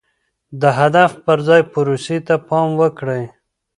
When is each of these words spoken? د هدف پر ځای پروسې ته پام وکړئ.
د 0.61 0.63
هدف 0.79 1.11
پر 1.25 1.37
ځای 1.47 1.61
پروسې 1.73 2.17
ته 2.27 2.35
پام 2.47 2.69
وکړئ. 2.81 3.23